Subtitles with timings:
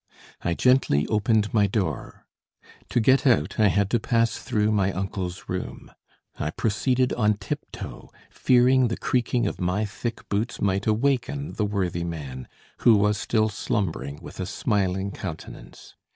[0.41, 2.25] I gently opened my door.
[2.89, 5.91] To get out I had to pass through my uncle's room.
[6.39, 11.65] I proceeded on tip toe, fearing the creaking of my thick boots might awaken the
[11.65, 12.47] worthy man,
[12.79, 15.95] who was still slumbering with a smiling countenance.